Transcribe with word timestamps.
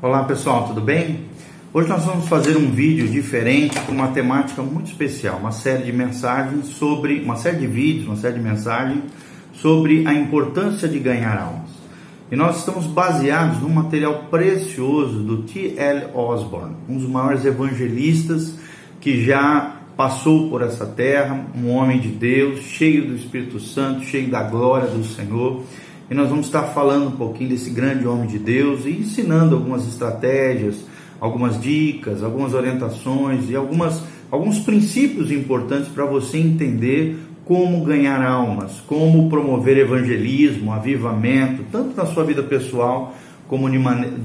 Olá 0.00 0.22
pessoal, 0.22 0.68
tudo 0.68 0.80
bem? 0.80 1.22
Hoje 1.74 1.88
nós 1.88 2.04
vamos 2.04 2.28
fazer 2.28 2.56
um 2.56 2.70
vídeo 2.70 3.08
diferente 3.08 3.80
com 3.80 3.90
uma 3.90 4.06
temática 4.06 4.62
muito 4.62 4.86
especial, 4.86 5.38
uma 5.38 5.50
série 5.50 5.82
de 5.82 5.92
mensagens 5.92 6.66
sobre, 6.66 7.20
uma 7.20 7.34
série 7.34 7.58
de 7.58 7.66
vídeos, 7.66 8.06
uma 8.06 8.14
série 8.14 8.34
de 8.34 8.40
mensagens 8.40 9.02
sobre 9.54 10.06
a 10.06 10.14
importância 10.14 10.86
de 10.86 11.00
ganhar 11.00 11.36
almas. 11.36 11.70
E 12.30 12.36
nós 12.36 12.58
estamos 12.58 12.86
baseados 12.86 13.60
num 13.60 13.70
material 13.70 14.26
precioso 14.30 15.18
do 15.18 15.38
T.L. 15.38 16.10
Osborne, 16.14 16.76
um 16.88 16.96
dos 16.96 17.08
maiores 17.08 17.44
evangelistas 17.44 18.54
que 19.00 19.24
já 19.24 19.78
passou 19.96 20.48
por 20.48 20.62
essa 20.62 20.86
terra, 20.86 21.44
um 21.56 21.70
homem 21.70 21.98
de 21.98 22.10
Deus, 22.10 22.60
cheio 22.60 23.04
do 23.04 23.16
Espírito 23.16 23.58
Santo, 23.58 24.04
cheio 24.04 24.30
da 24.30 24.44
glória 24.44 24.88
do 24.88 25.02
Senhor 25.02 25.64
e 26.10 26.14
nós 26.14 26.28
vamos 26.28 26.46
estar 26.46 26.62
falando 26.62 27.08
um 27.08 27.16
pouquinho 27.16 27.50
desse 27.50 27.70
grande 27.70 28.06
homem 28.06 28.26
de 28.26 28.38
Deus 28.38 28.86
e 28.86 28.90
ensinando 28.90 29.54
algumas 29.54 29.86
estratégias, 29.86 30.76
algumas 31.20 31.60
dicas, 31.60 32.22
algumas 32.22 32.54
orientações 32.54 33.50
e 33.50 33.56
algumas, 33.56 34.02
alguns 34.30 34.58
princípios 34.60 35.30
importantes 35.30 35.88
para 35.88 36.06
você 36.06 36.38
entender 36.38 37.18
como 37.44 37.84
ganhar 37.84 38.22
almas, 38.22 38.80
como 38.86 39.28
promover 39.28 39.78
evangelismo, 39.78 40.72
avivamento, 40.72 41.64
tanto 41.72 41.96
na 41.96 42.06
sua 42.06 42.24
vida 42.24 42.42
pessoal 42.42 43.14
como 43.46 43.68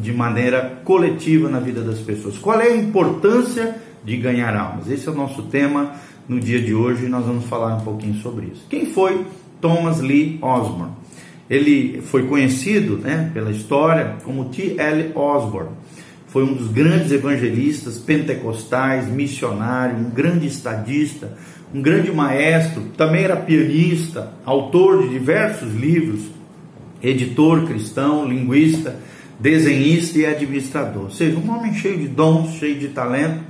de 0.02 0.14
maneira 0.14 0.82
coletiva 0.84 1.50
na 1.50 1.60
vida 1.60 1.82
das 1.82 2.00
pessoas. 2.00 2.38
Qual 2.38 2.60
é 2.60 2.68
a 2.68 2.76
importância 2.76 3.78
de 4.04 4.18
ganhar 4.18 4.56
almas? 4.56 4.90
Esse 4.90 5.08
é 5.08 5.12
o 5.12 5.16
nosso 5.16 5.44
tema 5.44 5.94
no 6.28 6.40
dia 6.40 6.62
de 6.62 6.74
hoje 6.74 7.06
e 7.06 7.10
nós 7.10 7.26
vamos 7.26 7.46
falar 7.46 7.78
um 7.78 7.82
pouquinho 7.82 8.16
sobre 8.16 8.48
isso. 8.48 8.66
Quem 8.70 8.88
foi 8.88 9.26
Thomas 9.62 10.02
Lee 10.02 10.38
Osborne? 10.42 11.03
Ele 11.54 12.02
foi 12.02 12.24
conhecido 12.26 12.98
né, 12.98 13.30
pela 13.32 13.52
história 13.52 14.16
como 14.24 14.46
T.L. 14.46 15.12
Osborne. 15.14 15.70
Foi 16.28 16.44
um 16.44 16.54
dos 16.56 16.70
grandes 16.70 17.12
evangelistas 17.12 18.00
pentecostais, 18.00 19.08
missionário, 19.08 19.96
um 19.96 20.10
grande 20.10 20.48
estadista, 20.48 21.38
um 21.72 21.80
grande 21.80 22.12
maestro, 22.12 22.82
também 22.98 23.24
era 23.24 23.36
pianista, 23.36 24.34
autor 24.44 25.04
de 25.04 25.10
diversos 25.10 25.72
livros, 25.76 26.22
editor 27.04 27.68
cristão, 27.68 28.28
linguista, 28.28 28.96
desenhista 29.40 30.18
e 30.18 30.26
administrador. 30.26 31.04
Ou 31.04 31.12
seja, 31.12 31.38
um 31.38 31.52
homem 31.52 31.76
cheio 31.76 32.00
de 32.00 32.08
dons, 32.08 32.56
cheio 32.56 32.80
de 32.80 32.88
talento, 32.88 33.44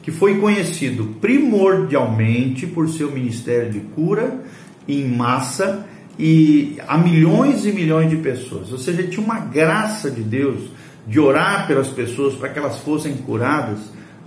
que 0.00 0.12
foi 0.12 0.38
conhecido 0.38 1.16
primordialmente 1.20 2.68
por 2.68 2.88
seu 2.88 3.10
ministério 3.10 3.72
de 3.72 3.80
cura 3.80 4.44
em 4.86 5.08
massa 5.08 5.84
e 6.18 6.76
a 6.86 6.98
milhões 6.98 7.64
e 7.64 7.72
milhões 7.72 8.10
de 8.10 8.16
pessoas. 8.16 8.72
Ou 8.72 8.78
seja, 8.78 9.04
tinha 9.04 9.24
uma 9.24 9.38
graça 9.38 10.10
de 10.10 10.22
Deus 10.22 10.70
de 11.06 11.20
orar 11.20 11.66
pelas 11.66 11.88
pessoas 11.88 12.34
para 12.34 12.48
que 12.48 12.58
elas 12.58 12.78
fossem 12.78 13.14
curadas 13.14 13.78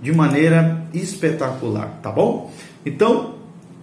de 0.02 0.12
maneira 0.12 0.84
espetacular, 0.92 2.00
tá 2.02 2.10
bom? 2.10 2.52
Então, 2.84 3.36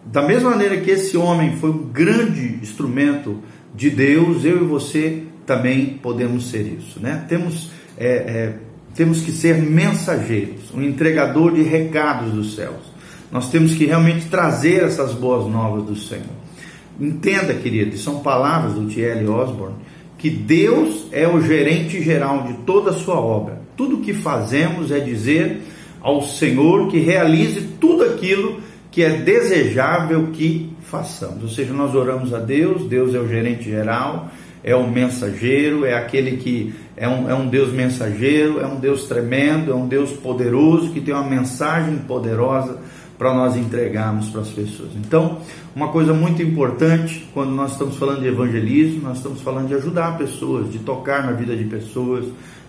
da 0.05 0.21
mesma 0.21 0.49
maneira 0.49 0.77
que 0.77 0.91
esse 0.91 1.15
homem 1.15 1.55
foi 1.57 1.69
um 1.69 1.83
grande 1.83 2.59
instrumento 2.61 3.37
de 3.73 3.89
Deus, 3.89 4.43
eu 4.43 4.63
e 4.63 4.67
você 4.67 5.23
também 5.45 5.85
podemos 6.01 6.49
ser 6.49 6.61
isso, 6.61 6.99
né? 6.99 7.25
Temos, 7.29 7.71
é, 7.97 8.07
é, 8.07 8.55
temos 8.93 9.21
que 9.21 9.31
ser 9.31 9.57
mensageiros, 9.61 10.73
um 10.73 10.81
entregador 10.81 11.53
de 11.53 11.61
recados 11.61 12.33
dos 12.33 12.55
céus. 12.55 12.89
Nós 13.31 13.49
temos 13.49 13.75
que 13.75 13.85
realmente 13.85 14.25
trazer 14.25 14.83
essas 14.83 15.13
boas 15.13 15.49
novas 15.49 15.83
do 15.83 15.95
Senhor. 15.95 16.38
Entenda, 16.99 17.53
querido, 17.53 17.97
são 17.97 18.19
palavras 18.19 18.73
do 18.73 18.87
T.L. 18.87 19.27
Osborne, 19.27 19.75
que 20.17 20.29
Deus 20.29 21.07
é 21.11 21.27
o 21.27 21.41
gerente 21.41 22.03
geral 22.03 22.43
de 22.43 22.53
toda 22.65 22.91
a 22.91 22.93
sua 22.93 23.19
obra. 23.19 23.61
Tudo 23.77 23.97
o 23.97 24.01
que 24.01 24.13
fazemos 24.13 24.91
é 24.91 24.99
dizer 24.99 25.61
ao 26.01 26.21
Senhor 26.21 26.89
que 26.89 26.99
realize 26.99 27.61
tudo 27.79 28.03
aquilo 28.03 28.59
que 28.91 29.03
é 29.03 29.11
desejável 29.11 30.27
que 30.33 30.73
façamos. 30.81 31.43
Ou 31.43 31.49
seja, 31.49 31.71
nós 31.73 31.95
oramos 31.95 32.33
a 32.33 32.39
Deus, 32.39 32.83
Deus 32.85 33.15
é 33.15 33.19
o 33.19 33.27
gerente 33.27 33.63
geral, 33.63 34.29
é 34.63 34.75
o 34.75 34.89
mensageiro, 34.89 35.85
é 35.85 35.93
aquele 35.93 36.37
que 36.37 36.73
é 36.97 37.07
um, 37.07 37.29
é 37.29 37.33
um 37.33 37.47
Deus 37.47 37.71
mensageiro, 37.71 38.59
é 38.59 38.65
um 38.65 38.77
Deus 38.77 39.07
tremendo, 39.07 39.71
é 39.71 39.75
um 39.75 39.87
Deus 39.87 40.11
poderoso 40.11 40.91
que 40.91 40.99
tem 40.99 41.13
uma 41.13 41.23
mensagem 41.23 41.97
poderosa 41.99 42.77
para 43.17 43.33
nós 43.33 43.55
entregarmos 43.55 44.29
para 44.29 44.41
as 44.41 44.49
pessoas. 44.49 44.91
Então, 44.95 45.39
uma 45.79 45.87
coisa 45.87 46.13
muito 46.13 46.43
importante 46.43 47.25
quando 47.33 47.51
nós 47.51 47.71
estamos 47.71 47.95
falando 47.95 48.19
de 48.19 48.27
evangelismo, 48.27 49.03
nós 49.03 49.15
estamos 49.15 49.39
falando 49.39 49.69
de 49.69 49.75
ajudar 49.75 50.17
pessoas, 50.17 50.69
de 50.69 50.79
tocar 50.79 51.25
na 51.25 51.31
vida 51.31 51.55
de 51.55 51.63
pessoas, 51.63 52.25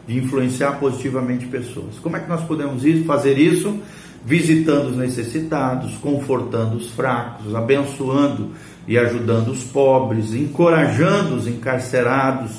de 0.06 0.16
influenciar 0.16 0.78
positivamente 0.78 1.44
pessoas. 1.47 1.98
Como 2.00 2.16
é 2.16 2.21
que 2.21 2.28
nós 2.28 2.44
podemos 2.44 2.84
fazer 3.04 3.37
isso? 3.37 3.81
Visitando 4.25 4.91
os 4.91 4.97
necessitados, 4.97 5.97
confortando 5.97 6.76
os 6.76 6.91
fracos, 6.93 7.53
abençoando 7.53 8.50
e 8.87 8.97
ajudando 8.97 9.48
os 9.48 9.65
pobres, 9.65 10.32
encorajando 10.32 11.34
os 11.34 11.48
encarcerados, 11.48 12.53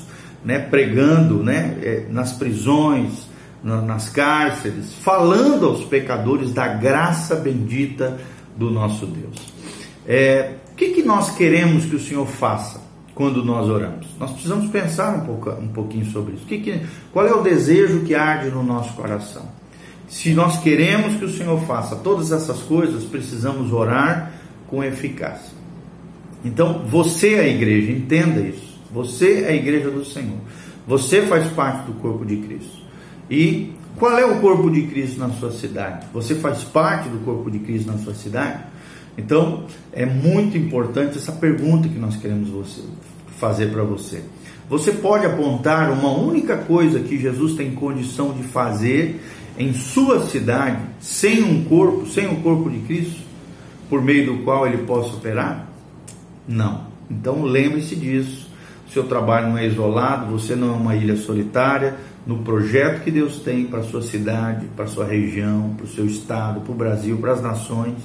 né, 0.43 0.59
pregando 0.59 1.41
né, 1.41 1.77
eh, 1.81 2.05
nas 2.09 2.33
prisões, 2.33 3.25
nas 3.63 4.09
cárceres, 4.09 4.93
falando 4.95 5.67
aos 5.67 5.85
pecadores 5.85 6.51
da 6.51 6.67
graça 6.67 7.35
bendita 7.35 8.19
do 8.57 8.69
nosso 8.69 9.05
Deus. 9.05 9.50
É, 10.13 10.55
o 10.73 10.75
que, 10.75 10.89
que 10.89 11.03
nós 11.03 11.31
queremos 11.37 11.85
que 11.85 11.95
o 11.95 11.99
Senhor 11.99 12.27
faça 12.27 12.81
quando 13.15 13.45
nós 13.45 13.69
oramos? 13.69 14.07
Nós 14.19 14.31
precisamos 14.31 14.69
pensar 14.69 15.15
um, 15.15 15.21
pouco, 15.21 15.49
um 15.51 15.69
pouquinho 15.69 16.05
sobre 16.07 16.33
isso. 16.33 16.45
Que 16.45 16.57
que, 16.57 16.81
qual 17.13 17.25
é 17.25 17.33
o 17.33 17.41
desejo 17.41 18.01
que 18.01 18.13
arde 18.13 18.49
no 18.49 18.61
nosso 18.61 18.91
coração? 18.91 19.47
Se 20.09 20.33
nós 20.33 20.57
queremos 20.57 21.15
que 21.15 21.23
o 21.23 21.33
Senhor 21.33 21.57
faça 21.61 21.95
todas 21.95 22.33
essas 22.33 22.59
coisas, 22.59 23.05
precisamos 23.05 23.71
orar 23.71 24.33
com 24.67 24.83
eficácia. 24.83 25.55
Então, 26.43 26.83
você 26.85 27.35
é 27.35 27.39
a 27.39 27.47
igreja, 27.47 27.93
entenda 27.93 28.41
isso. 28.41 28.81
Você 28.91 29.45
é 29.45 29.51
a 29.51 29.55
igreja 29.55 29.89
do 29.89 30.03
Senhor. 30.03 30.39
Você 30.85 31.21
faz 31.21 31.47
parte 31.53 31.85
do 31.85 31.93
corpo 31.93 32.25
de 32.25 32.35
Cristo. 32.35 32.81
E 33.29 33.71
qual 33.95 34.17
é 34.17 34.25
o 34.25 34.41
corpo 34.41 34.69
de 34.69 34.81
Cristo 34.87 35.21
na 35.21 35.29
sua 35.29 35.53
cidade? 35.53 36.05
Você 36.11 36.35
faz 36.35 36.65
parte 36.65 37.07
do 37.07 37.19
corpo 37.23 37.49
de 37.49 37.59
Cristo 37.59 37.89
na 37.89 37.97
sua 37.97 38.13
cidade? 38.13 38.70
Então, 39.17 39.65
é 39.91 40.05
muito 40.05 40.57
importante 40.57 41.17
essa 41.17 41.31
pergunta 41.31 41.87
que 41.87 41.99
nós 41.99 42.15
queremos 42.15 42.49
você, 42.49 42.81
fazer 43.37 43.71
para 43.71 43.83
você. 43.83 44.23
Você 44.69 44.93
pode 44.93 45.25
apontar 45.25 45.91
uma 45.91 46.11
única 46.11 46.57
coisa 46.57 46.99
que 46.99 47.19
Jesus 47.19 47.55
tem 47.55 47.71
condição 47.71 48.31
de 48.31 48.43
fazer 48.43 49.21
em 49.57 49.73
sua 49.73 50.25
cidade, 50.27 50.79
sem 50.99 51.43
um 51.43 51.65
corpo, 51.65 52.07
sem 52.07 52.27
o 52.27 52.37
corpo 52.37 52.69
de 52.69 52.79
Cristo, 52.79 53.21
por 53.89 54.01
meio 54.01 54.25
do 54.25 54.43
qual 54.43 54.65
ele 54.65 54.79
possa 54.79 55.15
operar? 55.15 55.67
Não. 56.47 56.85
Então 57.09 57.43
lembre-se 57.43 57.95
disso. 57.95 58.49
Seu 58.93 59.03
trabalho 59.03 59.49
não 59.49 59.57
é 59.57 59.67
isolado, 59.67 60.31
você 60.31 60.55
não 60.55 60.69
é 60.69 60.77
uma 60.77 60.95
ilha 60.95 61.15
solitária, 61.15 61.95
no 62.25 62.39
projeto 62.39 63.03
que 63.03 63.11
Deus 63.11 63.39
tem 63.39 63.65
para 63.65 63.83
sua 63.83 64.01
cidade, 64.01 64.67
para 64.75 64.87
sua 64.87 65.05
região, 65.05 65.73
para 65.75 65.85
o 65.85 65.89
seu 65.89 66.05
estado, 66.05 66.61
para 66.61 66.71
o 66.71 66.75
Brasil, 66.75 67.17
para 67.17 67.33
as 67.33 67.41
nações, 67.41 67.95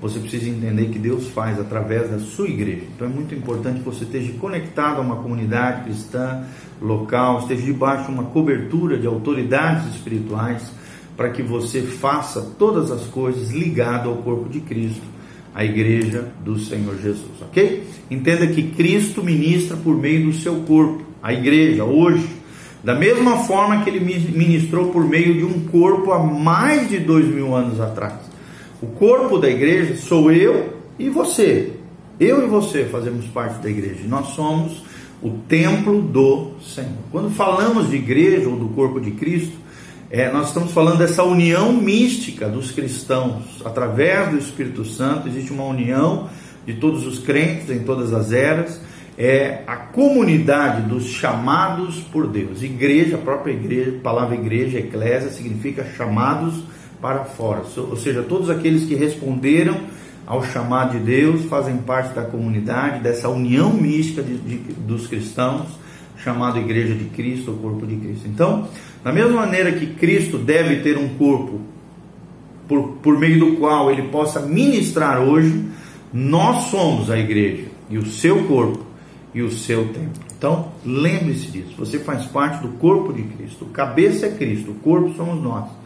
você 0.00 0.18
precisa 0.18 0.48
entender 0.48 0.86
que 0.86 0.98
Deus 0.98 1.28
faz 1.28 1.60
através 1.60 2.10
da 2.10 2.18
sua 2.18 2.48
igreja. 2.48 2.84
Então 2.94 3.06
é 3.06 3.10
muito 3.10 3.34
importante 3.34 3.80
que 3.80 3.84
você 3.84 4.04
esteja 4.04 4.32
conectado 4.34 4.98
a 4.98 5.00
uma 5.02 5.16
comunidade 5.16 5.84
cristã 5.84 6.44
local, 6.80 7.40
esteja 7.40 7.62
debaixo 7.62 8.06
de 8.06 8.12
uma 8.12 8.24
cobertura 8.24 8.96
de 8.96 9.06
autoridades 9.06 9.94
espirituais, 9.94 10.72
para 11.16 11.30
que 11.30 11.42
você 11.42 11.82
faça 11.82 12.40
todas 12.58 12.90
as 12.90 13.02
coisas 13.04 13.50
ligado 13.50 14.08
ao 14.08 14.16
corpo 14.16 14.48
de 14.48 14.60
Cristo, 14.60 15.02
a 15.54 15.64
igreja 15.64 16.32
do 16.42 16.58
Senhor 16.58 16.96
Jesus, 16.96 17.42
ok? 17.42 17.86
Entenda 18.10 18.46
que 18.46 18.62
Cristo 18.70 19.22
ministra 19.22 19.76
por 19.76 19.94
meio 19.96 20.26
do 20.26 20.32
seu 20.32 20.60
corpo, 20.62 21.04
a 21.22 21.32
igreja, 21.34 21.84
hoje 21.84 22.40
da 22.82 22.94
mesma 22.94 23.38
forma 23.44 23.84
que 23.84 23.90
ele 23.90 24.00
ministrou 24.00 24.88
por 24.90 25.06
meio 25.06 25.34
de 25.34 25.44
um 25.44 25.66
corpo 25.66 26.12
há 26.12 26.18
mais 26.18 26.88
de 26.88 26.98
dois 26.98 27.26
mil 27.26 27.54
anos 27.54 27.78
atrás. 27.78 28.29
O 28.82 28.86
corpo 28.86 29.38
da 29.38 29.48
igreja 29.48 29.96
sou 29.96 30.32
eu 30.32 30.74
e 30.98 31.08
você. 31.08 31.72
Eu 32.18 32.44
e 32.44 32.48
você 32.48 32.84
fazemos 32.84 33.26
parte 33.26 33.62
da 33.62 33.68
igreja. 33.68 34.00
Nós 34.06 34.28
somos 34.28 34.82
o 35.22 35.30
templo 35.48 36.00
do 36.00 36.52
Senhor. 36.62 36.90
Quando 37.10 37.30
falamos 37.30 37.90
de 37.90 37.96
igreja 37.96 38.48
ou 38.48 38.56
do 38.56 38.68
corpo 38.70 39.00
de 39.00 39.10
Cristo, 39.12 39.56
é, 40.10 40.30
nós 40.32 40.48
estamos 40.48 40.72
falando 40.72 40.98
dessa 40.98 41.22
união 41.22 41.72
mística 41.72 42.48
dos 42.48 42.70
cristãos. 42.70 43.62
Através 43.64 44.30
do 44.30 44.38
Espírito 44.38 44.84
Santo 44.84 45.28
existe 45.28 45.52
uma 45.52 45.64
união 45.64 46.28
de 46.66 46.74
todos 46.74 47.06
os 47.06 47.18
crentes 47.18 47.70
em 47.70 47.80
todas 47.80 48.12
as 48.12 48.32
eras 48.32 48.80
é 49.20 49.64
a 49.66 49.76
comunidade 49.76 50.88
dos 50.88 51.04
chamados 51.04 52.00
por 52.10 52.26
Deus. 52.26 52.62
Igreja, 52.62 53.16
a 53.16 53.18
própria 53.18 53.52
igreja, 53.52 53.94
a 53.98 54.00
palavra 54.00 54.34
igreja, 54.34 54.78
eclésia, 54.78 55.28
significa 55.28 55.84
chamados 55.94 56.62
para 57.00 57.24
fora. 57.24 57.62
Ou 57.76 57.96
seja, 57.96 58.22
todos 58.22 58.50
aqueles 58.50 58.84
que 58.84 58.94
responderam 58.94 59.80
ao 60.26 60.44
chamado 60.44 60.98
de 60.98 61.04
Deus 61.04 61.44
fazem 61.46 61.76
parte 61.78 62.14
da 62.14 62.22
comunidade, 62.22 63.00
dessa 63.00 63.28
união 63.28 63.72
mística 63.72 64.22
de, 64.22 64.36
de, 64.38 64.56
dos 64.74 65.06
cristãos, 65.06 65.66
chamado 66.16 66.58
Igreja 66.58 66.94
de 66.94 67.06
Cristo, 67.06 67.52
o 67.52 67.56
corpo 67.56 67.86
de 67.86 67.96
Cristo. 67.96 68.28
Então, 68.28 68.68
da 69.02 69.12
mesma 69.12 69.40
maneira 69.40 69.72
que 69.72 69.86
Cristo 69.86 70.38
deve 70.38 70.76
ter 70.76 70.98
um 70.98 71.08
corpo 71.16 71.60
por, 72.68 72.92
por 73.02 73.18
meio 73.18 73.40
do 73.40 73.56
qual 73.56 73.90
ele 73.90 74.02
possa 74.02 74.40
ministrar 74.40 75.20
hoje, 75.20 75.64
nós 76.12 76.64
somos 76.64 77.10
a 77.10 77.18
igreja 77.18 77.64
e 77.88 77.98
o 77.98 78.06
seu 78.06 78.44
corpo 78.44 78.84
e 79.34 79.42
o 79.42 79.50
seu 79.50 79.86
templo. 79.88 80.22
Então, 80.36 80.72
lembre-se 80.84 81.50
disso. 81.50 81.74
Você 81.78 81.98
faz 81.98 82.26
parte 82.26 82.62
do 82.62 82.68
corpo 82.78 83.12
de 83.12 83.22
Cristo. 83.22 83.64
O 83.64 83.68
cabeça 83.68 84.26
é 84.26 84.30
Cristo, 84.30 84.70
o 84.70 84.74
corpo 84.74 85.12
somos 85.14 85.42
nós. 85.42 85.79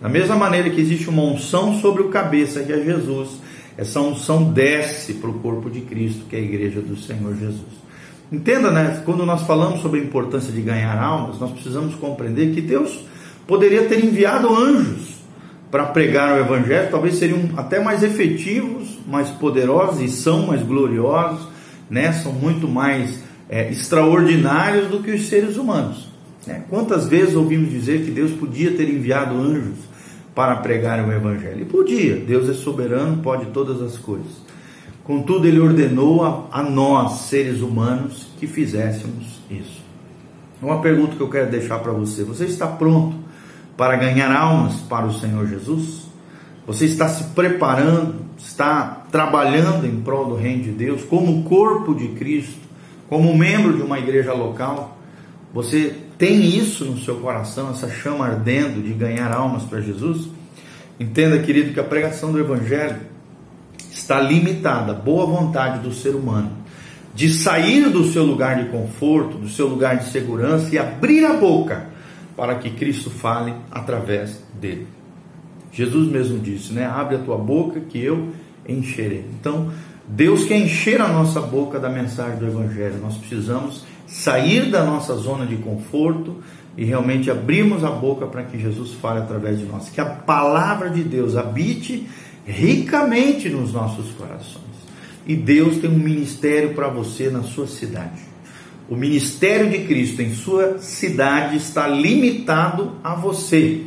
Da 0.00 0.08
mesma 0.08 0.36
maneira 0.36 0.70
que 0.70 0.80
existe 0.80 1.08
uma 1.08 1.22
unção 1.22 1.80
sobre 1.80 2.02
o 2.02 2.08
cabeça, 2.08 2.62
que 2.62 2.72
é 2.72 2.84
Jesus, 2.84 3.30
essa 3.76 4.00
unção 4.00 4.44
desce 4.44 5.14
para 5.14 5.30
o 5.30 5.34
corpo 5.34 5.68
de 5.68 5.80
Cristo, 5.80 6.24
que 6.28 6.36
é 6.36 6.38
a 6.38 6.42
igreja 6.42 6.80
do 6.80 6.96
Senhor 6.96 7.34
Jesus. 7.36 7.78
Entenda, 8.30 8.70
né? 8.70 9.02
Quando 9.04 9.26
nós 9.26 9.42
falamos 9.42 9.80
sobre 9.80 10.00
a 10.00 10.02
importância 10.02 10.52
de 10.52 10.60
ganhar 10.60 10.96
almas, 11.00 11.40
nós 11.40 11.50
precisamos 11.50 11.94
compreender 11.94 12.54
que 12.54 12.60
Deus 12.60 13.04
poderia 13.46 13.86
ter 13.86 14.04
enviado 14.04 14.54
anjos 14.54 15.18
para 15.70 15.86
pregar 15.86 16.36
o 16.36 16.40
evangelho, 16.40 16.90
talvez 16.90 17.16
seriam 17.16 17.50
até 17.56 17.82
mais 17.82 18.02
efetivos, 18.02 18.98
mais 19.06 19.28
poderosos 19.30 20.00
e 20.00 20.08
são 20.08 20.46
mais 20.46 20.62
gloriosos, 20.62 21.48
né? 21.90 22.12
São 22.12 22.32
muito 22.32 22.68
mais 22.68 23.22
é, 23.48 23.70
extraordinários 23.70 24.88
do 24.88 25.02
que 25.02 25.10
os 25.10 25.26
seres 25.26 25.56
humanos. 25.56 26.08
Né? 26.46 26.62
Quantas 26.68 27.06
vezes 27.06 27.34
ouvimos 27.34 27.70
dizer 27.70 28.04
que 28.04 28.10
Deus 28.10 28.30
podia 28.32 28.70
ter 28.72 28.88
enviado 28.88 29.34
anjos 29.36 29.87
para 30.38 30.54
pregar 30.54 31.04
o 31.04 31.10
Evangelho? 31.10 31.62
E 31.62 31.64
podia, 31.64 32.14
Deus 32.14 32.48
é 32.48 32.52
soberano, 32.52 33.20
pode 33.20 33.46
todas 33.46 33.82
as 33.82 33.98
coisas. 33.98 34.40
Contudo, 35.02 35.48
Ele 35.48 35.58
ordenou 35.58 36.24
a, 36.24 36.60
a 36.60 36.62
nós, 36.62 37.22
seres 37.22 37.60
humanos, 37.60 38.28
que 38.38 38.46
fizéssemos 38.46 39.40
isso. 39.50 39.82
Uma 40.62 40.80
pergunta 40.80 41.16
que 41.16 41.20
eu 41.20 41.28
quero 41.28 41.50
deixar 41.50 41.80
para 41.80 41.90
você: 41.90 42.22
você 42.22 42.44
está 42.44 42.68
pronto 42.68 43.16
para 43.76 43.96
ganhar 43.96 44.30
almas 44.30 44.74
para 44.82 45.06
o 45.06 45.12
Senhor 45.12 45.44
Jesus? 45.48 46.06
Você 46.68 46.84
está 46.84 47.08
se 47.08 47.24
preparando, 47.34 48.14
está 48.38 49.06
trabalhando 49.10 49.84
em 49.88 50.00
prol 50.02 50.26
do 50.26 50.36
Reino 50.36 50.62
de 50.62 50.70
Deus, 50.70 51.02
como 51.02 51.42
corpo 51.42 51.96
de 51.96 52.10
Cristo, 52.10 52.60
como 53.08 53.36
membro 53.36 53.72
de 53.72 53.82
uma 53.82 53.98
igreja 53.98 54.32
local? 54.32 54.98
Você 55.52 55.96
tem 56.18 56.58
isso 56.58 56.84
no 56.84 56.98
seu 56.98 57.16
coração, 57.16 57.70
essa 57.70 57.88
chama 57.88 58.26
ardendo 58.26 58.82
de 58.82 58.92
ganhar 58.92 59.32
almas 59.32 59.62
para 59.62 59.80
Jesus? 59.80 60.28
Entenda, 60.98 61.38
querido, 61.38 61.72
que 61.72 61.80
a 61.80 61.84
pregação 61.84 62.32
do 62.32 62.40
Evangelho 62.40 62.96
está 63.90 64.20
limitada 64.20 64.92
à 64.92 64.94
boa 64.94 65.24
vontade 65.24 65.78
do 65.78 65.94
ser 65.94 66.14
humano 66.14 66.58
de 67.18 67.28
sair 67.28 67.90
do 67.90 68.04
seu 68.04 68.24
lugar 68.24 68.62
de 68.62 68.70
conforto, 68.70 69.38
do 69.38 69.48
seu 69.48 69.66
lugar 69.66 69.96
de 69.96 70.04
segurança 70.04 70.72
e 70.72 70.78
abrir 70.78 71.24
a 71.24 71.32
boca 71.32 71.88
para 72.36 72.54
que 72.54 72.70
Cristo 72.70 73.10
fale 73.10 73.52
através 73.72 74.40
dele. 74.54 74.86
Jesus 75.72 76.08
mesmo 76.08 76.38
disse, 76.38 76.72
né? 76.72 76.86
Abre 76.86 77.16
a 77.16 77.18
tua 77.18 77.36
boca 77.36 77.80
que 77.80 77.98
eu 78.00 78.28
encherei. 78.68 79.24
Então, 79.40 79.72
Deus 80.06 80.44
quer 80.44 80.58
encher 80.58 81.00
a 81.00 81.08
nossa 81.08 81.40
boca 81.40 81.80
da 81.80 81.88
mensagem 81.88 82.38
do 82.38 82.46
Evangelho. 82.46 83.00
Nós 83.02 83.16
precisamos 83.16 83.82
sair 84.08 84.70
da 84.70 84.84
nossa 84.84 85.14
zona 85.14 85.46
de 85.46 85.56
conforto 85.56 86.36
e 86.76 86.84
realmente 86.84 87.30
abrirmos 87.30 87.84
a 87.84 87.90
boca 87.90 88.26
para 88.26 88.44
que 88.44 88.58
Jesus 88.58 88.92
fale 88.94 89.20
através 89.20 89.58
de 89.58 89.66
nós. 89.66 89.90
Que 89.90 90.00
a 90.00 90.06
palavra 90.06 90.88
de 90.88 91.02
Deus 91.02 91.36
habite 91.36 92.08
ricamente 92.46 93.48
nos 93.48 93.72
nossos 93.72 94.10
corações. 94.12 94.64
E 95.26 95.36
Deus 95.36 95.76
tem 95.76 95.90
um 95.90 95.98
ministério 95.98 96.74
para 96.74 96.88
você 96.88 97.28
na 97.28 97.42
sua 97.42 97.66
cidade. 97.66 98.22
O 98.88 98.96
ministério 98.96 99.68
de 99.68 99.80
Cristo 99.80 100.22
em 100.22 100.34
sua 100.34 100.78
cidade 100.78 101.56
está 101.56 101.86
limitado 101.86 102.92
a 103.04 103.14
você. 103.14 103.82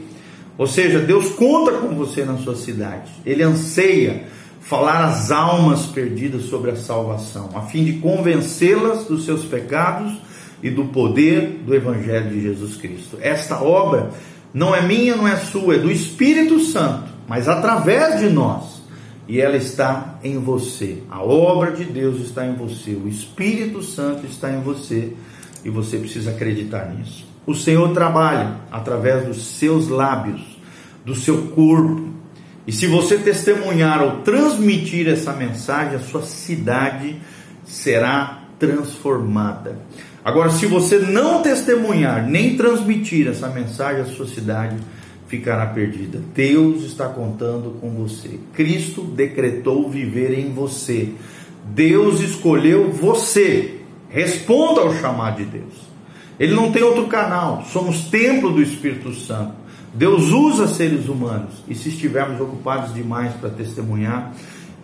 Ou 0.58 0.68
seja, 0.68 1.00
Deus 1.00 1.30
conta 1.30 1.72
com 1.80 1.96
você 1.96 2.24
na 2.24 2.38
sua 2.38 2.56
cidade. 2.56 3.12
Ele 3.26 3.42
anseia 3.42 4.26
falar 4.72 5.04
às 5.04 5.32
almas 5.32 5.86
perdidas 5.88 6.44
sobre 6.44 6.72
a 6.72 6.78
salvação, 6.78 7.50
a 7.54 7.64
fim 7.64 7.84
de 7.84 8.00
convencê-las 8.00 9.04
dos 9.04 9.26
seus 9.26 9.44
pecados 9.44 10.14
e 10.64 10.70
do 10.70 10.86
poder 10.86 11.62
do 11.66 11.76
Evangelho 11.76 12.30
de 12.30 12.42
Jesus 12.42 12.78
Cristo. 12.78 13.18
Esta 13.20 13.62
obra 13.62 14.12
não 14.54 14.74
é 14.74 14.82
minha, 14.82 15.18
não 15.18 15.28
é 15.28 15.36
sua, 15.36 15.76
é 15.76 15.78
do 15.78 15.92
Espírito 15.92 16.58
Santo, 16.62 17.12
mas 17.28 17.50
através 17.50 18.22
de 18.22 18.30
nós. 18.30 18.82
E 19.28 19.42
ela 19.42 19.58
está 19.58 20.18
em 20.24 20.40
você. 20.40 21.04
A 21.10 21.22
obra 21.22 21.74
de 21.74 21.84
Deus 21.84 22.22
está 22.22 22.46
em 22.46 22.56
você. 22.56 22.92
O 22.92 23.10
Espírito 23.10 23.84
Santo 23.84 24.26
está 24.26 24.52
em 24.52 24.62
você. 24.62 25.14
E 25.66 25.70
você 25.70 25.98
precisa 25.98 26.32
acreditar 26.32 26.94
nisso. 26.94 27.28
O 27.46 27.54
Senhor 27.54 27.94
trabalha 27.94 28.56
através 28.72 29.26
dos 29.26 29.44
seus 29.44 29.90
lábios, 29.90 30.42
do 31.06 31.14
seu 31.14 31.48
corpo, 31.48 32.11
e 32.68 32.72
se 32.72 32.88
você 32.88 33.18
testemunhar 33.18 34.04
ou 34.04 34.22
transmitir 34.22 35.08
essa 35.08 35.34
mensagem, 35.34 35.96
a 35.96 36.00
sua 36.00 36.22
cidade 36.22 37.16
será 37.66 38.44
transformada. 38.60 39.80
Agora, 40.24 40.52
se 40.52 40.68
você 40.68 41.00
não 41.00 41.42
testemunhar 41.42 42.28
nem 42.28 42.56
transmitir 42.56 43.28
essa 43.28 43.48
mensagem, 43.48 44.02
a 44.02 44.06
sua 44.06 44.28
cidade 44.28 44.78
ficará 45.28 45.66
perdida. 45.66 46.22
Deus 46.36 46.84
está 46.84 47.08
contando 47.08 47.78
com 47.82 47.90
você. 47.92 48.40
Cristo 48.54 49.02
decretou 49.02 49.90
viver 49.90 50.38
em 50.38 50.54
você. 50.54 51.10
Deus 51.66 52.20
escolheu 52.20 52.92
você. 52.92 53.80
Responda 54.10 54.82
ao 54.82 54.94
chamado 54.94 55.38
de 55.38 55.46
Deus. 55.46 55.74
Ele 56.40 56.54
não 56.54 56.72
tem 56.72 56.84
outro 56.84 57.08
canal. 57.08 57.66
Somos 57.72 58.02
templo 58.10 58.52
do 58.52 58.62
Espírito 58.62 59.14
Santo. 59.14 59.61
Deus 59.94 60.30
usa 60.30 60.68
seres 60.68 61.08
humanos 61.08 61.64
e 61.68 61.76
se 61.76 61.90
estivermos 61.90 62.40
ocupados 62.40 62.94
demais 62.94 63.34
para 63.34 63.50
testemunhar, 63.50 64.34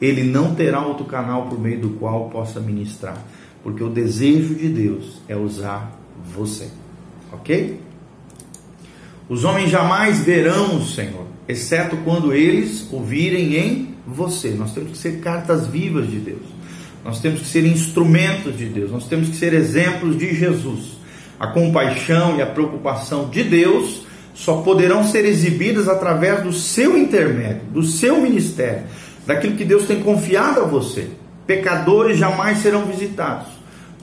ele 0.02 0.24
não 0.24 0.54
terá 0.54 0.86
outro 0.86 1.06
canal 1.06 1.48
por 1.48 1.60
meio 1.60 1.80
do 1.80 1.90
qual 1.92 2.30
possa 2.30 2.60
ministrar, 2.60 3.18
porque 3.64 3.84
o 3.84 3.90
desejo 3.90 4.54
de 4.54 4.68
Deus 4.68 5.22
é 5.28 5.36
usar 5.36 5.98
você. 6.36 6.70
OK? 7.32 7.80
Os 9.30 9.44
homens 9.44 9.70
jamais 9.70 10.20
verão 10.20 10.78
o 10.78 10.86
Senhor, 10.86 11.26
exceto 11.48 11.98
quando 11.98 12.34
eles 12.34 12.88
ouvirem 12.92 13.56
em 13.56 13.96
você. 14.06 14.52
Nós 14.52 14.74
temos 14.74 14.92
que 14.92 14.98
ser 14.98 15.20
cartas 15.20 15.68
vivas 15.68 16.10
de 16.10 16.18
Deus. 16.18 16.58
Nós 17.04 17.20
temos 17.20 17.42
que 17.42 17.48
ser 17.48 17.66
instrumentos 17.66 18.58
de 18.58 18.66
Deus. 18.66 18.92
Nós 18.92 19.08
temos 19.08 19.30
que 19.30 19.36
ser 19.36 19.54
exemplos 19.54 20.18
de 20.18 20.34
Jesus. 20.36 20.98
A 21.40 21.48
compaixão 21.48 22.38
e 22.38 22.42
a 22.42 22.46
preocupação 22.46 23.30
de 23.30 23.44
Deus 23.44 24.07
só 24.38 24.62
poderão 24.62 25.04
ser 25.04 25.26
exibidas 25.26 25.90
através 25.90 26.44
do 26.44 26.54
seu 26.54 26.96
intermédio, 26.96 27.64
do 27.72 27.82
seu 27.82 28.22
ministério, 28.22 28.84
daquilo 29.26 29.56
que 29.56 29.66
Deus 29.66 29.88
tem 29.88 30.00
confiado 30.00 30.62
a 30.62 30.64
você. 30.64 31.08
Pecadores 31.48 32.20
jamais 32.20 32.60
serão 32.60 32.86
visitados 32.86 33.48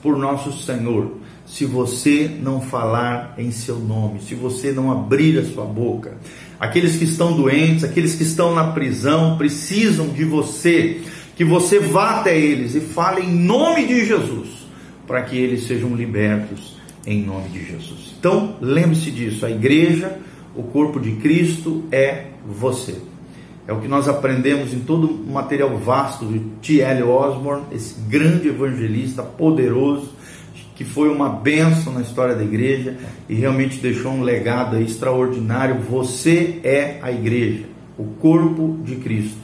por 0.01 0.17
nosso 0.17 0.51
Senhor 0.51 1.19
se 1.45 1.63
você 1.63 2.29
não 2.41 2.59
falar 2.59 3.33
em 3.37 3.49
seu 3.49 3.77
nome, 3.79 4.19
se 4.19 4.35
você 4.35 4.73
não 4.73 4.91
abrir 4.91 5.39
a 5.39 5.45
sua 5.45 5.63
boca. 5.63 6.17
Aqueles 6.59 6.97
que 6.97 7.05
estão 7.05 7.33
doentes, 7.33 7.85
aqueles 7.85 8.15
que 8.15 8.23
estão 8.23 8.53
na 8.53 8.71
prisão, 8.71 9.37
precisam 9.37 10.09
de 10.09 10.25
você, 10.25 10.99
que 11.37 11.45
você 11.45 11.79
vá 11.79 12.19
até 12.19 12.37
eles 12.37 12.75
e 12.75 12.81
fale 12.81 13.21
em 13.21 13.33
nome 13.33 13.87
de 13.87 14.05
Jesus, 14.05 14.49
para 15.07 15.21
que 15.21 15.37
eles 15.37 15.65
sejam 15.65 15.95
libertos 15.95 16.75
em 17.07 17.23
nome 17.23 17.47
de 17.49 17.65
Jesus. 17.65 18.15
Então, 18.19 18.55
lembre-se 18.59 19.11
disso, 19.11 19.45
a 19.45 19.51
igreja 19.51 20.17
o 20.55 20.63
corpo 20.63 20.99
de 20.99 21.11
Cristo 21.13 21.83
é 21.91 22.27
você. 22.45 22.95
É 23.67 23.73
o 23.73 23.79
que 23.79 23.87
nós 23.87 24.07
aprendemos 24.07 24.73
em 24.73 24.79
todo 24.79 25.07
o 25.07 25.31
material 25.31 25.75
vasto 25.77 26.25
de 26.25 26.39
T.L. 26.61 27.03
Osborne, 27.03 27.63
esse 27.71 27.95
grande 28.07 28.47
evangelista 28.47 29.23
poderoso, 29.23 30.13
que 30.75 30.83
foi 30.83 31.09
uma 31.09 31.29
bênção 31.29 31.93
na 31.93 32.01
história 32.01 32.35
da 32.35 32.43
igreja 32.43 32.95
e 33.27 33.33
realmente 33.33 33.79
deixou 33.79 34.11
um 34.11 34.21
legado 34.21 34.79
extraordinário. 34.79 35.81
Você 35.89 36.59
é 36.63 36.99
a 37.01 37.11
igreja, 37.11 37.63
o 37.97 38.03
corpo 38.03 38.77
de 38.83 38.97
Cristo. 38.97 39.37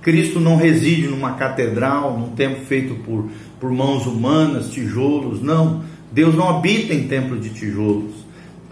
Cristo 0.00 0.40
não 0.40 0.56
reside 0.56 1.06
numa 1.06 1.34
catedral, 1.34 2.18
num 2.18 2.30
templo 2.30 2.64
feito 2.64 2.94
por, 3.04 3.28
por 3.60 3.70
mãos 3.70 4.06
humanas, 4.06 4.70
tijolos, 4.70 5.40
não. 5.40 5.84
Deus 6.10 6.34
não 6.34 6.48
habita 6.48 6.92
em 6.92 7.06
templo 7.06 7.38
de 7.38 7.50
tijolos. 7.50 8.21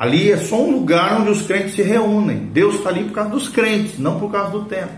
Ali 0.01 0.33
é 0.33 0.39
só 0.39 0.65
um 0.65 0.71
lugar 0.71 1.21
onde 1.21 1.29
os 1.29 1.43
crentes 1.43 1.75
se 1.75 1.83
reúnem. 1.83 2.49
Deus 2.55 2.77
está 2.77 2.89
ali 2.89 3.05
por 3.05 3.13
causa 3.13 3.29
dos 3.33 3.51
crentes, 3.51 3.99
não 3.99 4.19
por 4.19 4.33
causa 4.33 4.53
do 4.53 4.65
templo. 4.65 4.97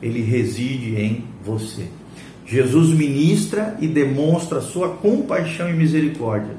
Ele 0.00 0.22
reside 0.22 0.94
em 0.94 1.24
você. 1.44 1.88
Jesus 2.46 2.90
ministra 2.90 3.76
e 3.80 3.88
demonstra 3.88 4.60
sua 4.60 4.90
compaixão 4.90 5.68
e 5.68 5.72
misericórdia 5.72 6.54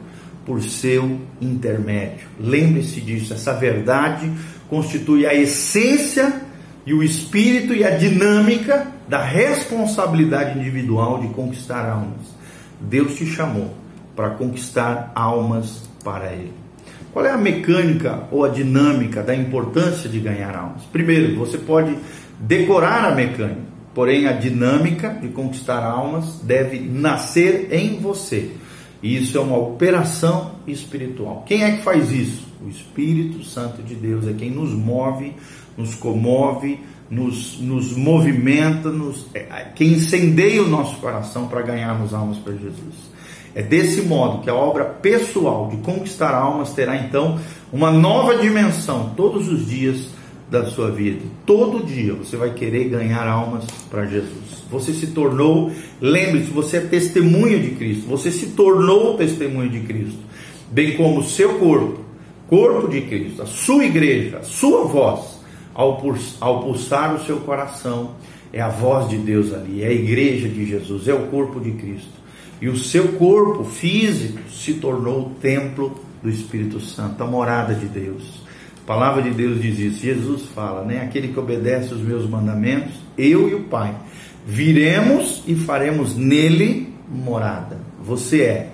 por 0.45 0.61
seu 0.61 1.17
intermédio. 1.39 2.27
Lembre-se 2.37 2.99
disso, 2.99 3.33
essa 3.33 3.53
verdade 3.53 4.29
constitui 4.67 5.25
a 5.25 5.33
essência 5.33 6.41
e 6.85 6.93
o 6.93 7.01
espírito 7.01 7.73
e 7.73 7.85
a 7.85 7.91
dinâmica 7.91 8.85
da 9.07 9.23
responsabilidade 9.23 10.59
individual 10.59 11.21
de 11.21 11.29
conquistar 11.29 11.89
almas. 11.89 12.35
Deus 12.81 13.15
te 13.15 13.25
chamou 13.25 13.73
para 14.13 14.31
conquistar 14.31 15.09
almas 15.15 15.83
para 16.03 16.33
Ele. 16.33 16.66
Qual 17.17 17.25
é 17.25 17.31
a 17.31 17.37
mecânica 17.37 18.27
ou 18.29 18.45
a 18.45 18.47
dinâmica 18.47 19.23
da 19.23 19.35
importância 19.35 20.07
de 20.07 20.19
ganhar 20.19 20.55
almas? 20.55 20.83
Primeiro, 20.91 21.35
você 21.35 21.57
pode 21.57 21.97
decorar 22.39 23.05
a 23.05 23.15
mecânica, 23.15 23.59
porém 23.91 24.27
a 24.27 24.33
dinâmica 24.33 25.09
de 25.19 25.29
conquistar 25.29 25.83
almas 25.83 26.39
deve 26.43 26.79
nascer 26.79 27.69
em 27.73 27.99
você. 27.99 28.51
Isso 29.01 29.35
é 29.35 29.41
uma 29.41 29.57
operação 29.57 30.57
espiritual. 30.67 31.43
Quem 31.47 31.63
é 31.63 31.77
que 31.77 31.81
faz 31.81 32.11
isso? 32.11 32.45
O 32.63 32.69
Espírito 32.69 33.43
Santo 33.43 33.81
de 33.81 33.95
Deus 33.95 34.27
é 34.27 34.33
quem 34.33 34.51
nos 34.51 34.69
move, 34.69 35.33
nos 35.75 35.95
comove, 35.95 36.79
nos, 37.09 37.59
nos 37.59 37.97
movimenta, 37.97 38.91
nos, 38.91 39.25
é, 39.33 39.69
quem 39.73 39.93
incendeia 39.93 40.61
o 40.61 40.69
nosso 40.69 40.97
coração 40.97 41.47
para 41.47 41.63
ganharmos 41.63 42.13
almas 42.13 42.37
para 42.37 42.53
Jesus. 42.53 43.07
É 43.57 43.63
desse 43.63 44.03
modo 44.03 44.43
que 44.43 44.51
a 44.51 44.53
obra 44.53 44.85
pessoal 44.85 45.67
de 45.71 45.77
conquistar 45.77 46.29
almas 46.29 46.73
terá 46.73 46.95
então 46.95 47.39
uma 47.73 47.89
nova 47.89 48.37
dimensão 48.37 49.15
todos 49.17 49.47
os 49.47 49.65
dias 49.65 50.09
da 50.47 50.67
sua 50.67 50.91
vida. 50.91 51.21
Todo 51.43 51.83
dia 51.83 52.13
você 52.13 52.37
vai 52.37 52.53
querer 52.53 52.87
ganhar 52.87 53.27
almas 53.27 53.65
para 53.89 54.05
Jesus. 54.05 54.63
Você 54.69 54.93
se 54.93 55.07
tornou, 55.07 55.71
lembre-se, 55.99 56.51
você 56.51 56.77
é 56.77 56.81
testemunha 56.81 57.57
de 57.57 57.71
Cristo. 57.71 58.07
Você 58.07 58.31
se 58.31 58.49
tornou 58.49 59.17
testemunha 59.17 59.69
de 59.69 59.79
Cristo, 59.79 60.19
bem 60.69 60.95
como 60.95 61.21
o 61.21 61.23
seu 61.23 61.57
corpo, 61.57 62.01
corpo 62.47 62.87
de 62.87 63.01
Cristo, 63.01 63.41
a 63.41 63.47
sua 63.47 63.85
igreja, 63.85 64.37
a 64.37 64.43
sua 64.43 64.83
voz, 64.83 65.39
ao, 65.73 65.99
ao 66.39 66.61
pulsar 66.61 67.15
o 67.15 67.25
seu 67.25 67.37
coração, 67.37 68.11
é 68.53 68.61
a 68.61 68.69
voz 68.69 69.09
de 69.09 69.17
Deus 69.17 69.51
ali, 69.51 69.81
é 69.81 69.87
a 69.87 69.91
igreja 69.91 70.47
de 70.47 70.63
Jesus, 70.63 71.07
é 71.07 71.13
o 71.15 71.25
corpo 71.25 71.59
de 71.59 71.71
Cristo. 71.71 72.26
E 72.61 72.67
o 72.67 72.77
seu 72.77 73.09
corpo 73.13 73.63
físico 73.63 74.39
se 74.51 74.75
tornou 74.75 75.27
o 75.27 75.29
templo 75.41 75.99
do 76.23 76.29
Espírito 76.29 76.79
Santo, 76.79 77.23
a 77.23 77.27
morada 77.27 77.73
de 77.73 77.85
Deus. 77.85 78.41
A 78.83 78.87
palavra 78.87 79.21
de 79.21 79.31
Deus 79.31 79.61
diz 79.61 79.77
isso. 79.77 79.99
Jesus 79.99 80.43
fala, 80.55 80.83
né? 80.83 81.01
Aquele 81.01 81.27
que 81.27 81.39
obedece 81.39 81.93
os 81.93 82.01
meus 82.01 82.27
mandamentos, 82.27 82.93
eu 83.17 83.47
e 83.49 83.53
o 83.53 83.63
Pai, 83.63 83.95
viremos 84.45 85.43
e 85.45 85.55
faremos 85.55 86.15
nele 86.15 86.93
morada. 87.07 87.79
Você 88.03 88.41
é 88.41 88.69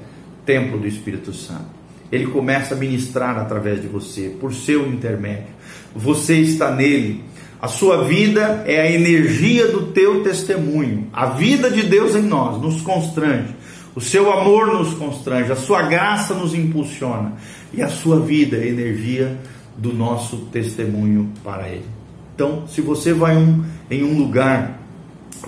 templo 0.45 0.79
do 0.79 0.87
Espírito 0.87 1.33
Santo. 1.33 1.73
Ele 2.11 2.27
começa 2.27 2.75
a 2.75 2.77
ministrar 2.77 3.37
através 3.39 3.81
de 3.81 3.87
você, 3.87 4.35
por 4.39 4.53
seu 4.53 4.87
intermédio. 4.87 5.47
Você 5.95 6.37
está 6.37 6.69
nele. 6.69 7.23
A 7.59 7.67
sua 7.67 8.03
vida 8.03 8.63
é 8.67 8.81
a 8.81 8.91
energia 8.91 9.67
do 9.69 9.87
teu 9.87 10.21
testemunho. 10.21 11.07
A 11.11 11.27
vida 11.27 11.71
de 11.71 11.81
Deus 11.83 12.15
em 12.15 12.21
nós 12.21 12.61
nos 12.61 12.81
constrange. 12.81 13.55
O 13.95 14.01
seu 14.01 14.31
amor 14.31 14.73
nos 14.73 14.95
constrange, 14.95 15.51
a 15.51 15.55
sua 15.55 15.83
graça 15.83 16.33
nos 16.33 16.55
impulsiona 16.55 17.33
e 17.71 17.81
a 17.81 17.89
sua 17.89 18.19
vida 18.19 18.57
é 18.57 18.67
energia 18.67 19.38
do 19.77 19.93
nosso 19.93 20.38
testemunho 20.51 21.31
para 21.43 21.69
Ele. 21.69 21.85
Então, 22.33 22.67
se 22.67 22.81
você 22.81 23.13
vai 23.13 23.38
um, 23.38 23.63
em 23.91 24.03
um 24.03 24.17
lugar, 24.17 24.79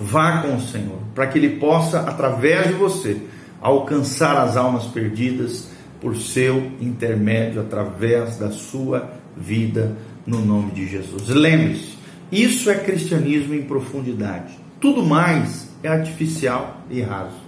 vá 0.00 0.42
com 0.42 0.56
o 0.56 0.60
Senhor, 0.60 0.98
para 1.12 1.26
que 1.26 1.38
Ele 1.38 1.56
possa, 1.56 2.00
através 2.00 2.68
de 2.68 2.74
você, 2.74 3.20
alcançar 3.60 4.36
as 4.36 4.56
almas 4.56 4.84
perdidas 4.84 5.68
por 6.00 6.16
seu 6.16 6.70
intermédio, 6.80 7.60
através 7.60 8.36
da 8.36 8.50
sua 8.50 9.10
vida, 9.36 9.96
no 10.24 10.44
nome 10.44 10.70
de 10.70 10.86
Jesus. 10.86 11.28
Lembre-se, 11.28 11.96
isso 12.30 12.70
é 12.70 12.74
cristianismo 12.74 13.54
em 13.54 13.62
profundidade. 13.62 14.54
Tudo 14.80 15.04
mais 15.04 15.68
é 15.82 15.88
artificial 15.88 16.80
e 16.90 17.00
raso. 17.00 17.45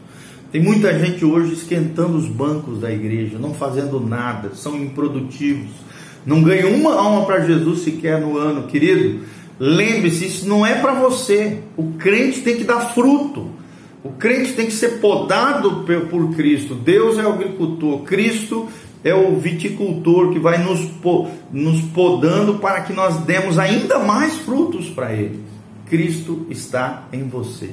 Tem 0.50 0.62
muita 0.62 0.98
gente 0.98 1.24
hoje 1.24 1.52
esquentando 1.52 2.16
os 2.16 2.26
bancos 2.26 2.80
da 2.80 2.90
igreja, 2.90 3.38
não 3.38 3.52
fazendo 3.52 4.00
nada, 4.00 4.54
são 4.54 4.76
improdutivos, 4.76 5.70
não 6.24 6.42
ganham 6.42 6.72
uma 6.72 6.94
alma 6.94 7.26
para 7.26 7.44
Jesus 7.44 7.80
sequer 7.80 8.18
no 8.20 8.38
ano, 8.38 8.62
querido. 8.62 9.24
Lembre-se, 9.60 10.26
isso 10.26 10.48
não 10.48 10.64
é 10.64 10.76
para 10.76 10.94
você. 10.94 11.58
O 11.76 11.92
crente 11.98 12.40
tem 12.40 12.56
que 12.56 12.64
dar 12.64 12.94
fruto. 12.94 13.50
O 14.02 14.10
crente 14.10 14.54
tem 14.54 14.66
que 14.66 14.72
ser 14.72 15.00
podado 15.00 15.84
por 16.08 16.34
Cristo. 16.34 16.74
Deus 16.74 17.18
é 17.18 17.26
o 17.26 17.32
agricultor, 17.32 18.02
Cristo 18.04 18.68
é 19.04 19.14
o 19.14 19.36
viticultor 19.36 20.32
que 20.32 20.38
vai 20.38 20.58
nos, 20.58 20.88
nos 21.52 21.80
podando 21.92 22.54
para 22.54 22.80
que 22.82 22.92
nós 22.92 23.18
demos 23.18 23.58
ainda 23.58 23.98
mais 23.98 24.36
frutos 24.38 24.88
para 24.88 25.12
Ele. 25.12 25.40
Cristo 25.86 26.46
está 26.48 27.06
em 27.12 27.24
você. 27.24 27.70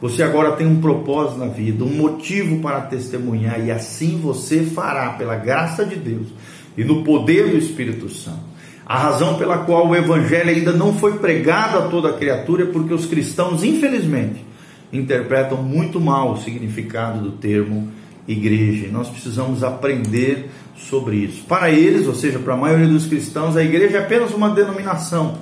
Você 0.00 0.22
agora 0.22 0.52
tem 0.52 0.66
um 0.66 0.80
propósito 0.80 1.38
na 1.38 1.46
vida, 1.46 1.84
um 1.84 1.94
motivo 1.94 2.60
para 2.60 2.82
testemunhar, 2.82 3.64
e 3.64 3.70
assim 3.70 4.20
você 4.22 4.62
fará, 4.62 5.10
pela 5.10 5.36
graça 5.36 5.84
de 5.84 5.96
Deus 5.96 6.28
e 6.76 6.84
no 6.84 7.02
poder 7.02 7.50
do 7.50 7.56
Espírito 7.56 8.08
Santo. 8.08 8.56
A 8.84 8.98
razão 8.98 9.36
pela 9.36 9.58
qual 9.58 9.88
o 9.88 9.96
Evangelho 9.96 10.50
ainda 10.50 10.72
não 10.72 10.94
foi 10.94 11.18
pregado 11.18 11.78
a 11.78 11.88
toda 11.88 12.10
a 12.10 12.12
criatura 12.12 12.64
é 12.64 12.66
porque 12.66 12.94
os 12.94 13.06
cristãos, 13.06 13.64
infelizmente, 13.64 14.44
interpretam 14.92 15.62
muito 15.62 16.00
mal 16.00 16.32
o 16.32 16.38
significado 16.38 17.20
do 17.20 17.32
termo 17.32 17.90
igreja. 18.28 18.88
Nós 18.92 19.08
precisamos 19.08 19.64
aprender 19.64 20.50
sobre 20.76 21.16
isso. 21.16 21.44
Para 21.44 21.70
eles, 21.70 22.06
ou 22.06 22.14
seja, 22.14 22.38
para 22.38 22.54
a 22.54 22.56
maioria 22.56 22.86
dos 22.86 23.06
cristãos, 23.06 23.56
a 23.56 23.64
igreja 23.64 23.98
é 23.98 24.00
apenas 24.00 24.32
uma 24.32 24.50
denominação. 24.50 25.38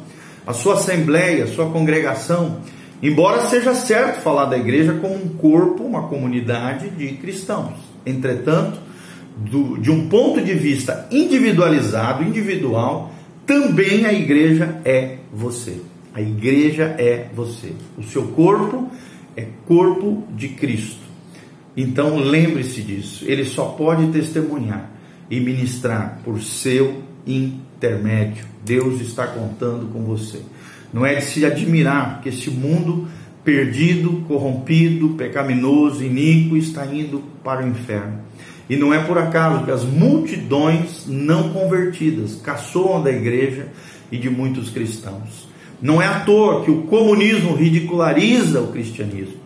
A 0.46 0.52
sua 0.52 0.74
assembleia, 0.74 1.44
a 1.44 1.46
sua 1.48 1.70
congregação 1.70 2.58
Embora 3.02 3.42
seja 3.42 3.74
certo 3.74 4.22
falar 4.22 4.46
da 4.46 4.56
igreja 4.56 4.94
como 4.94 5.14
um 5.14 5.28
corpo, 5.28 5.84
uma 5.84 6.08
comunidade 6.08 6.90
de 6.90 7.08
cristãos. 7.14 7.74
Entretanto, 8.06 8.78
do, 9.36 9.78
de 9.78 9.90
um 9.90 10.08
ponto 10.08 10.40
de 10.40 10.54
vista 10.54 11.06
individualizado, 11.10 12.22
individual, 12.22 13.12
também 13.46 14.06
a 14.06 14.12
igreja 14.12 14.80
é 14.84 15.18
você. 15.32 15.80
A 16.14 16.20
igreja 16.20 16.94
é 16.98 17.28
você. 17.34 17.72
O 17.98 18.02
seu 18.02 18.28
corpo 18.28 18.90
é 19.36 19.46
corpo 19.66 20.24
de 20.34 20.48
Cristo. 20.48 21.02
Então 21.76 22.16
lembre-se 22.16 22.82
disso. 22.82 23.24
Ele 23.26 23.44
só 23.44 23.66
pode 23.66 24.06
testemunhar 24.12 24.90
e 25.28 25.40
ministrar 25.40 26.20
por 26.24 26.40
seu 26.40 27.02
intermédio. 27.26 28.46
Deus 28.64 29.00
está 29.00 29.26
contando 29.26 29.92
com 29.92 30.04
você. 30.04 30.40
Não 30.94 31.04
é 31.04 31.16
de 31.16 31.24
se 31.24 31.44
admirar 31.44 32.20
que 32.22 32.28
esse 32.28 32.48
mundo 32.48 33.08
perdido, 33.44 34.24
corrompido, 34.28 35.10
pecaminoso, 35.10 36.04
iníquo 36.04 36.56
está 36.56 36.86
indo 36.86 37.20
para 37.42 37.64
o 37.64 37.68
inferno. 37.68 38.20
E 38.70 38.76
não 38.76 38.94
é 38.94 39.00
por 39.00 39.18
acaso 39.18 39.64
que 39.64 39.72
as 39.72 39.82
multidões 39.82 41.04
não 41.08 41.50
convertidas 41.50 42.36
caçoam 42.36 43.02
da 43.02 43.10
igreja 43.10 43.66
e 44.10 44.16
de 44.16 44.30
muitos 44.30 44.70
cristãos. 44.70 45.48
Não 45.82 46.00
é 46.00 46.06
à 46.06 46.20
toa 46.20 46.64
que 46.64 46.70
o 46.70 46.82
comunismo 46.82 47.56
ridiculariza 47.56 48.60
o 48.60 48.68
cristianismo. 48.68 49.42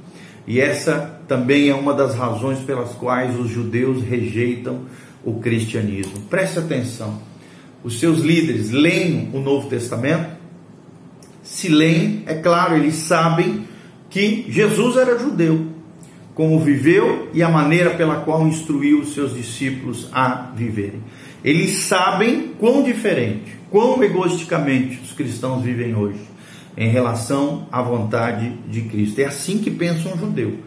E 0.47 0.61
essa 0.61 1.19
também 1.27 1.71
é 1.71 1.75
uma 1.75 1.95
das 1.95 2.15
razões 2.15 2.59
pelas 2.61 2.91
quais 2.91 3.39
os 3.41 3.51
judeus 3.51 4.03
rejeitam 4.03 4.83
o 5.25 5.41
cristianismo. 5.41 6.21
Preste 6.29 6.59
atenção. 6.59 7.21
Os 7.83 7.99
seus 7.99 8.21
líderes 8.21 8.71
leem 8.71 9.31
o 9.33 9.41
Novo 9.41 9.69
Testamento 9.69 10.38
se 11.49 11.67
leem, 11.71 12.25
é 12.27 12.35
claro, 12.35 12.77
eles 12.77 12.95
sabem 12.95 13.65
que 14.11 14.45
Jesus 14.51 14.99
era 14.99 15.19
judeu, 15.19 15.67
como 16.35 16.61
viveu 16.61 17.31
e 17.33 17.43
a 17.43 17.49
maneira 17.49 17.91
pela 17.91 18.17
qual 18.17 18.47
instruiu 18.47 19.01
os 19.01 19.15
seus 19.15 19.35
discípulos 19.35 20.11
a 20.13 20.53
viverem. 20.55 21.01
Eles 21.43 21.79
sabem 21.79 22.53
quão 22.59 22.83
diferente, 22.83 23.57
quão 23.71 24.03
egoisticamente 24.05 25.01
os 25.03 25.13
cristãos 25.13 25.63
vivem 25.63 25.95
hoje 25.95 26.21
em 26.77 26.91
relação 26.91 27.67
à 27.73 27.81
vontade 27.81 28.53
de 28.69 28.83
Cristo. 28.83 29.19
É 29.21 29.25
assim 29.25 29.57
que 29.57 29.71
pensa 29.71 30.07
um 30.07 30.19
judeu. 30.19 30.59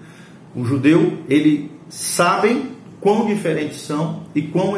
O 0.56 0.66
judeu, 0.66 1.20
ele 1.30 1.70
sabem 1.90 2.72
quão 3.00 3.28
diferentes 3.28 3.82
são 3.82 4.24
e 4.34 4.42
quão 4.42 4.76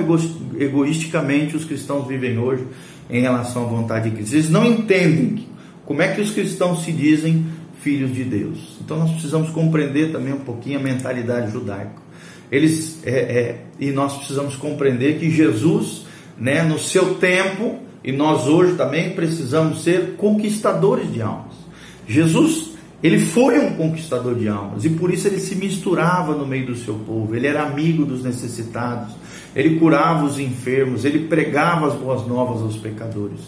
egoisticamente 0.60 1.56
os 1.56 1.64
cristãos 1.64 2.06
vivem 2.08 2.38
hoje 2.38 2.68
em 3.10 3.22
relação 3.22 3.64
à 3.64 3.68
vontade 3.68 4.10
de 4.10 4.18
Cristo. 4.18 4.34
Eles 4.34 4.50
não 4.50 4.66
entendem 4.66 5.53
como 5.86 6.02
é 6.02 6.10
que 6.10 6.22
os 6.22 6.32
cristãos 6.32 6.84
se 6.84 6.92
dizem 6.92 7.46
filhos 7.82 8.14
de 8.14 8.24
Deus? 8.24 8.78
Então 8.82 8.98
nós 8.98 9.12
precisamos 9.12 9.50
compreender 9.50 10.12
também 10.12 10.34
um 10.34 10.40
pouquinho 10.40 10.80
a 10.80 10.82
mentalidade 10.82 11.52
judaica. 11.52 12.02
Eles 12.52 13.00
é, 13.06 13.12
é, 13.12 13.62
e 13.80 13.92
nós 13.92 14.18
precisamos 14.18 14.56
compreender 14.56 15.20
que 15.20 15.30
Jesus, 15.30 16.06
né, 16.38 16.64
no 16.64 16.78
seu 16.78 17.16
tempo 17.16 17.80
e 18.04 18.12
nós 18.12 18.48
hoje 18.48 18.76
também 18.76 19.12
precisamos 19.12 19.84
ser 19.84 20.16
conquistadores 20.18 21.12
de 21.12 21.22
almas. 21.22 21.54
Jesus 22.08 22.74
ele 23.04 23.20
foi 23.20 23.60
um 23.60 23.74
conquistador 23.74 24.34
de 24.36 24.48
almas 24.48 24.86
e 24.86 24.90
por 24.90 25.14
isso 25.14 25.28
ele 25.28 25.40
se 25.40 25.56
misturava 25.56 26.34
no 26.36 26.46
meio 26.46 26.68
do 26.68 26.76
seu 26.76 26.94
povo. 26.94 27.36
Ele 27.36 27.48
era 27.48 27.64
amigo 27.64 28.06
dos 28.06 28.24
necessitados, 28.24 29.14
ele 29.54 29.78
curava 29.78 30.24
os 30.24 30.40
enfermos, 30.40 31.04
ele 31.04 31.28
pregava 31.28 31.88
as 31.88 31.96
boas 31.96 32.26
novas 32.26 32.62
aos 32.62 32.78
pecadores. 32.78 33.42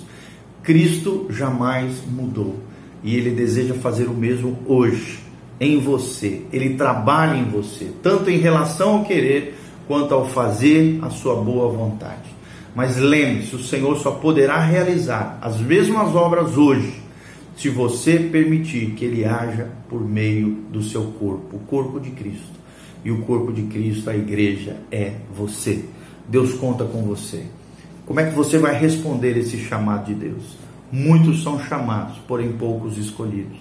Cristo 0.66 1.28
jamais 1.30 2.02
mudou 2.12 2.56
e 3.04 3.16
ele 3.16 3.30
deseja 3.30 3.76
fazer 3.76 4.08
o 4.08 4.14
mesmo 4.14 4.58
hoje 4.66 5.20
em 5.60 5.80
você. 5.80 6.42
Ele 6.52 6.74
trabalha 6.74 7.38
em 7.38 7.46
você, 7.46 7.92
tanto 8.02 8.32
em 8.32 8.40
relação 8.40 8.98
ao 8.98 9.06
querer 9.06 9.56
quanto 9.88 10.16
ao 10.16 10.28
fazer 10.28 10.98
a 11.04 11.12
sua 11.12 11.36
boa 11.36 11.72
vontade. 11.72 12.36
Mas 12.76 12.98
lembre-se, 12.98 13.56
o 13.56 13.64
Senhor 13.64 13.96
só 14.00 14.12
poderá 14.12 14.60
realizar 14.60 15.38
as 15.40 15.62
mesmas 15.62 16.16
obras 16.16 16.58
hoje 16.58 17.06
se 17.56 17.70
você 17.70 18.18
permitir 18.20 18.92
que 18.96 19.06
ele 19.06 19.24
haja 19.24 19.70
por 19.88 20.02
meio 20.02 20.58
do 20.72 20.82
seu 20.82 21.04
corpo, 21.20 21.58
o 21.58 21.60
corpo 21.60 22.00
de 22.00 22.10
Cristo. 22.10 22.56
E 23.04 23.12
o 23.12 23.22
corpo 23.22 23.54
de 23.54 23.62
Cristo, 23.64 24.10
a 24.10 24.16
igreja, 24.16 24.78
é 24.92 25.14
você. 25.34 25.86
Deus 26.28 26.54
conta 26.56 26.84
com 26.86 27.04
você. 27.04 27.44
Como 28.06 28.20
é 28.20 28.30
que 28.30 28.36
você 28.36 28.60
vai 28.60 28.78
responder 28.80 29.36
esse 29.36 29.58
chamado 29.58 30.06
de 30.06 30.14
Deus? 30.14 30.44
Muitos 30.92 31.42
são 31.42 31.60
chamados, 31.60 32.18
porém 32.28 32.52
poucos 32.52 32.98
escolhidos. 32.98 33.58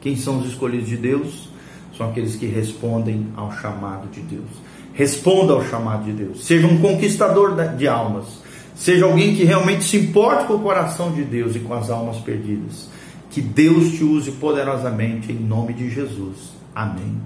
Quem 0.00 0.16
são 0.16 0.38
os 0.38 0.48
escolhidos 0.48 0.88
de 0.88 0.96
Deus? 0.96 1.48
São 1.96 2.08
aqueles 2.08 2.36
que 2.36 2.46
respondem 2.46 3.26
ao 3.36 3.52
chamado 3.52 4.08
de 4.08 4.20
Deus. 4.20 4.48
Responda 4.94 5.52
ao 5.52 5.64
chamado 5.64 6.04
de 6.04 6.12
Deus. 6.12 6.46
Seja 6.46 6.66
um 6.68 6.78
conquistador 6.78 7.56
de 7.76 7.88
almas. 7.88 8.26
Seja 8.76 9.04
alguém 9.04 9.34
que 9.34 9.42
realmente 9.42 9.82
se 9.82 9.96
importe 9.96 10.46
com 10.46 10.54
o 10.54 10.60
coração 10.60 11.12
de 11.12 11.24
Deus 11.24 11.56
e 11.56 11.58
com 11.58 11.74
as 11.74 11.90
almas 11.90 12.18
perdidas. 12.18 12.88
Que 13.30 13.40
Deus 13.40 13.92
te 13.94 14.04
use 14.04 14.30
poderosamente 14.32 15.32
em 15.32 15.36
nome 15.36 15.72
de 15.72 15.90
Jesus. 15.90 16.52
Amém. 16.72 17.16